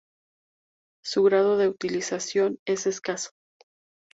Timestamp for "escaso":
2.87-3.29